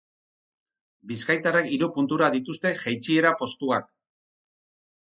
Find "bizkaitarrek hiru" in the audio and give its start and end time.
1.11-1.91